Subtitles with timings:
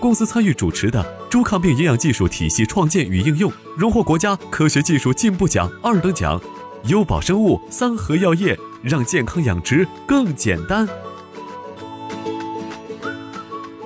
[0.00, 6.40] 公司参与主持的猪抗病营养技术体系创建与应用，荣获国家科学技术进步奖二等奖。
[6.84, 10.88] 优宝生物、三和药业，让健康养殖更简单。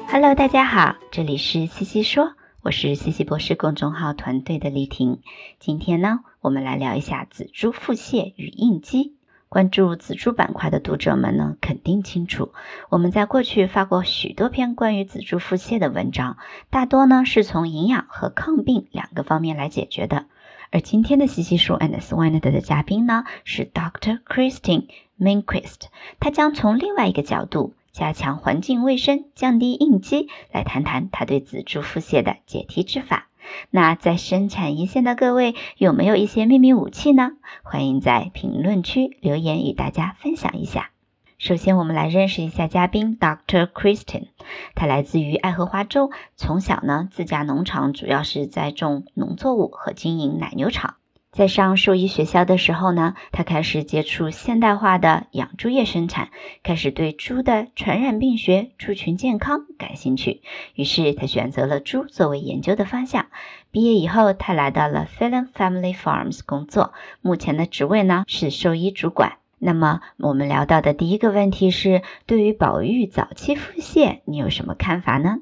[0.06, 5.18] Hello，大家好，这里是西西说，我是西西博士公众号团队的丽婷。
[5.58, 9.16] 今天呢，我们来聊一下仔猪腹泻与应激。
[9.54, 12.52] 关注仔猪板块的读者们呢，肯定清楚，
[12.88, 16.38] 我们在过去发过许多篇关于仔猪腹泻的文章，
[16.70, 20.26] 大多呢是从营养和抗病两个方面来解决的。
[20.72, 24.18] 而今天的西西说 and Swine 的嘉宾呢是 Dr.
[24.24, 24.88] Christine
[25.20, 25.82] Minquist，
[26.18, 33.28] 他将从另外一个角度，加强环境卫生、降低应激，来谈谈他对仔猪腹泻的解题之法。
[33.70, 37.32] 那在生产一线的各位有没有一些秘密武器呢？
[37.62, 40.90] 欢迎在评论区留言与大家分享一下。
[41.36, 43.66] 首先，我们来认识一下嘉宾 Dr.
[43.66, 44.28] Kristen，
[44.74, 50.94] 他来自于爱荷华州，从小呢自家农场主要是在种农作物和经营奶牛场。
[51.34, 56.28] 在上兽医学校的时候呢，他开始接触现代化的养猪业生产，
[56.62, 60.42] 开始对猪的传染病学、猪群健康感兴趣。
[60.76, 63.26] 于是他选择了猪作为研究的方向。
[63.72, 69.38] 毕业以后，他来到了 Phelan Family Farms 工作，目前的职位呢是兽医主管。
[69.58, 75.38] 那么我们聊到的第一个问题是，对于保育早期腹泻，你有什么看法呢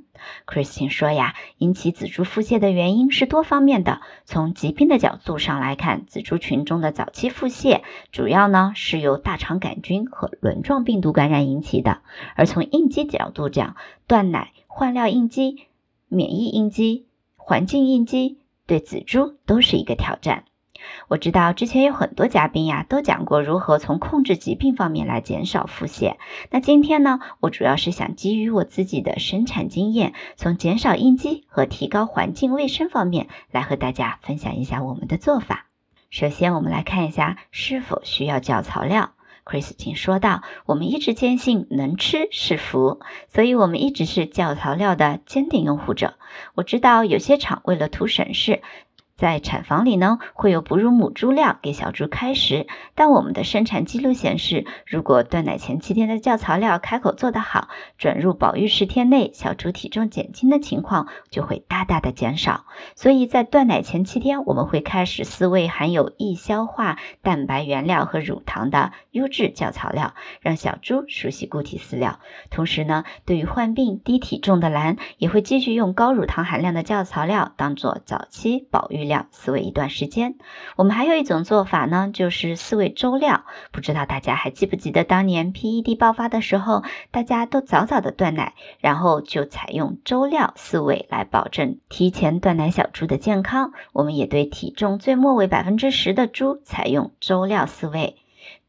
[0.46, 4.00] ？Christine 说呀，引起仔猪腹泻的原因是多方面的。
[4.24, 12.02] 从疾病的角度上来看，仔猪群中的早期腹泻主要呢是由大肠杆菌和轮状病毒感染引起的。
[12.36, 15.66] 而从应激角度讲，断奶、换料应激、
[16.08, 17.06] 免疫应激、
[17.36, 20.44] 环境应激，对仔猪都是一个挑战。
[21.08, 26.16] 我知道之前有很多嘉宾呀，都讲过如何从控制疾病方面来减少腹泻。
[26.50, 35.66] 那今天呢，我主要是想基于我自己的生产经验，从减少应激和提高环境卫生方面来和大家分享一下我们的做法。
[36.10, 39.12] 首先，我们来看一下是否需要教槽料。
[39.44, 46.14] Christine 说道：“我们一直坚信能吃是福，所以我们一直是教槽料的坚定拥护者。
[46.54, 48.62] 我知道有些厂为了图省事。”
[49.22, 52.66] 在产房里呢，会有哺乳母猪料给小猪开食，
[52.96, 57.68] 但我们的生产记录显示，如果断奶前七天的教槽料开口做得好，
[57.98, 62.64] 转入保育十天内，小猪体重减轻的情况就会大大的减少。
[62.96, 72.18] 所以在断奶前七天，我们会开始饲喂含有易消化蛋白原料和乳糖的优质教槽料，让小猪熟悉固体饲料。
[72.50, 79.11] 同时呢，对于患病低体重的蓝，也会继续用高乳糖含量的教槽料当做早期保育料。
[79.32, 80.34] 饲喂一段时间，
[80.76, 83.44] 我们还有一种做法呢，就是饲喂周料。
[83.70, 93.72] 不知道大家还记不记得当年 PED 爆发的时候，大家都早早的断奶，然后就采用周料饲喂来保证提前断奶小猪的健康。
[93.92, 98.21] 我们也对体重最末尾百分之十的猪采用周料饲喂。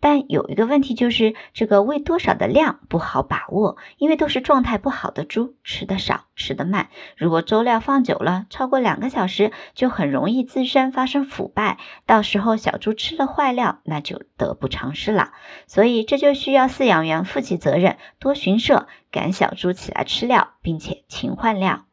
[0.04, 6.90] 但有一个问题，就是这个喂多少的量不好把握，因为都是状态不好的猪，吃的少，吃的慢。
[7.16, 15.32] 如果粥料放久了，超过两个小时，就很容易自身发生腐败，到时候小猪吃了坏料，那就得不偿失了。
[15.68, 21.86] 所以这就需要饲养员负起责任，多巡舍，赶小猪起来吃料，并且勤换料。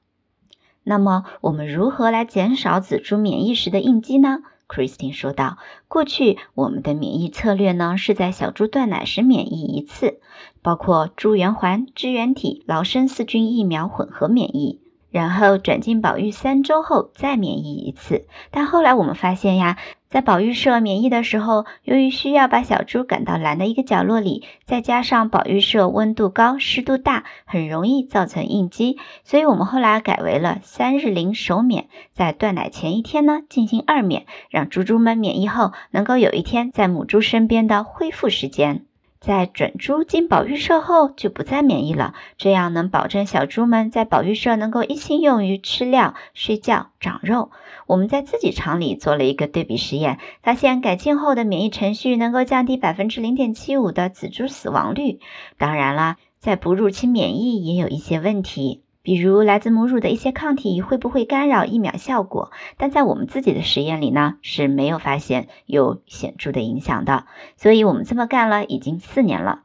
[0.82, 4.38] 那么我们如何来减少仔猪免疫时的应激呢？
[4.70, 5.58] ，Christine 说道
[5.88, 10.20] ：“过去我们的免疫策略呢，是在小猪断奶时免疫一次，
[10.62, 14.79] 包括猪圆环、支原体、劳参四菌疫苗混合免疫。”
[15.10, 19.76] 然后转进保育三周后再免疫一次，但后来我们发现呀，
[20.08, 38.84] 在保育舍免疫的时候，由于需要把小猪赶到蓝的一个角落里，再加上保育舍温度高、湿度大，很容易造成应激，所以我们后来改为了三日零首免，在断奶前一天呢进行二免，让猪猪们免疫后能够有一天在母猪身边的恢复时间。
[39.20, 47.50] 在转猪进保育舍后就不再免疫了，这样能保证小猪们在保育舍能够一心用于吃料、睡觉、长肉。
[47.86, 55.20] 我们在自己厂里做了一个对比实验，发现改进后的免疫程序能够降低百分之零点七五的仔猪死亡率。
[55.58, 58.82] 当然了，在哺乳期免疫也有一些问题。
[59.02, 62.50] 比如来自母乳的一些抗体会不会干扰疫苗效果？
[62.76, 67.24] 但在我们自己的实验里呢，是没有发现有显著的影响的。
[67.56, 69.62] 所以我们这么干了已经四年了。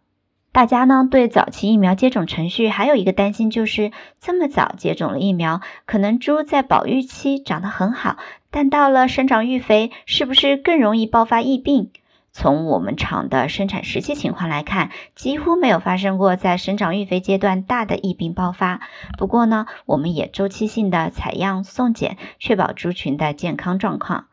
[0.53, 3.91] 大家呢对早期疫苗接种程序还有一个担心，就是
[4.21, 8.15] 这么早接种了疫苗，可能猪在保育期长得很好，
[8.51, 11.91] 但到了生长育肥，是不是更容易爆发疫病？
[12.37, 18.81] 从我们厂的生产实际情况来看，几乎没有发生过在生长育肥阶段大的疫病爆发。
[19.17, 24.25] 不过呢，我们也周期性的采样送检，确保猪群的健康状况。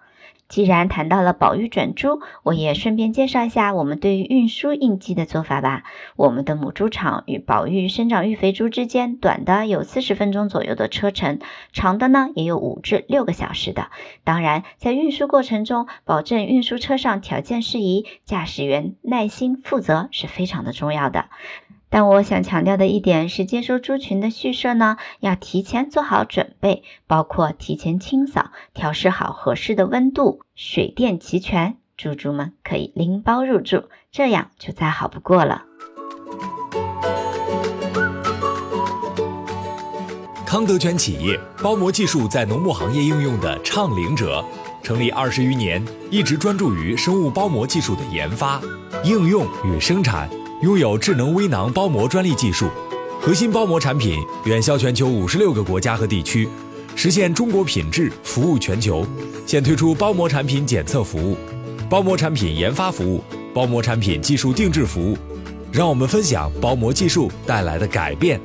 [0.53, 5.83] 既然谈到了保育转猪，我也顺便介绍一下我们对于运输应激的做法吧。
[6.15, 11.39] 我们的母猪场与保育生长育肥猪之间，短的有四十分钟左右的车程，
[11.73, 13.87] 长的呢也有五至六个小时的。
[14.25, 21.31] 当然，在运输过程中，保证运输车上条件适宜，驾驶员耐心负责是非常的重要的。
[21.93, 35.65] 但我想强调的一点是，接收猪群的畜舍呢，要提前做好准备，包括提前清扫、调试好合适的温度、水电齐全，猪猪们可以拎包入住，这样就再好不过了。
[40.47, 44.43] 康德全企业包膜技术在农牧行业应用的倡领者，
[44.83, 48.59] 成立二十余年，一直专注于生物包膜技术的研发、
[49.05, 50.27] 应用与生产。
[50.63, 52.71] 拥有智能微囊包膜专利技术，
[53.21, 56.49] 核心包膜产品远销全球五十六个国家和地区，
[56.95, 59.05] 实现中国品质服务全球。
[59.45, 61.37] 现推出包膜产品检测服务、
[61.91, 65.19] 包膜产品研发服务、包膜产品技术定制服务，
[65.73, 68.41] 让我们分享包膜技术带来的改变。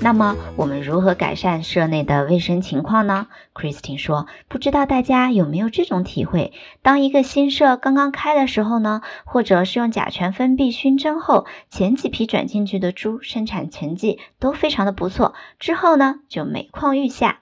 [0.00, 6.52] 那么我们如何改善舍内的卫生情况呢？Christine 说：“不知道大家有没有这种体会？
[6.82, 17.40] 当一个新舍刚刚开的时候呢，或者是用甲醛封闭熏蒸后，前几批转进去的猪生产成绩都非常的不错，之后呢就每况愈下。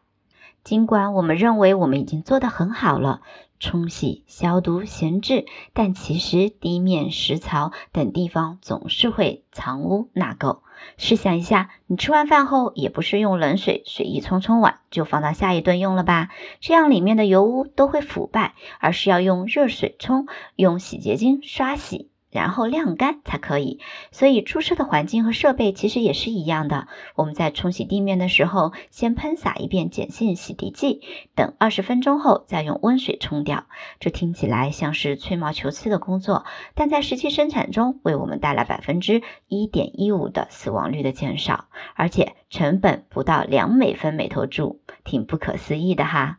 [0.65, 3.21] 尽管我们认为我们已经做得很好了，
[3.61, 5.45] 冲洗、消毒、闲置，
[5.75, 10.61] 但其实地面、食槽等地方总是会藏污纳垢。”
[10.97, 16.31] 试想一下，你吃完饭后也不是用冷水随意冲冲碗就放到下一顿用了吧？
[16.61, 22.11] 这样里面的油污都会腐败，而是要用热水冲，用洗洁精刷洗。
[22.31, 23.81] 然后晾干才可以，
[24.11, 26.89] 所以出车的环境和设备其实也是一样的。
[27.15, 31.01] 我们在冲洗地面的时候，先喷洒一遍碱性洗涤剂，
[31.35, 33.65] 等二十分钟后再用温水冲掉。
[34.01, 46.39] 这听起来像是吹毛求疵的工作，但在实际生产中，为我们带来百分之一点一五的死亡率的减少，而且成本不到两美分每头猪，挺不可思议的哈。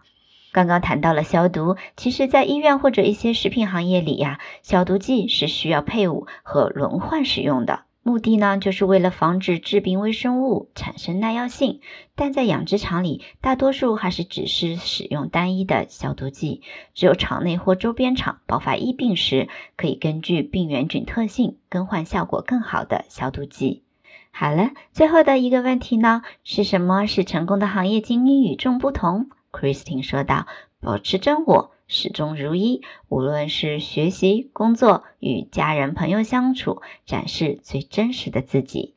[0.57, 11.79] 刚刚谈到了消毒，其实，在医院或者一些食品行业里呀，消毒剂是需要配伍和轮换使用的，目的呢，就是为了防止致病微生物产生耐药性。
[12.15, 16.63] 但在养殖场里，大多数还是只是使用单一的消毒剂，
[16.95, 23.83] 只有场内或周边场爆发疫病时，可以根据病原菌特性更换效果更好的消毒剂。
[24.31, 30.47] 好了，最后的一个问题呢，是什么使成功的行业精英与众不同？Christine 说道
[30.81, 32.81] ：“保持真我，始终如一。
[33.09, 38.95] 无论是学习、工作、与家人朋友相处，展示最真实的自己。”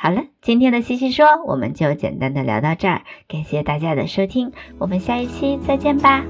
[0.00, 3.02] 好了，今天的西西说，我们就简单的聊到这儿。
[3.26, 6.24] 感谢大家的收听，我们下一期再见吧。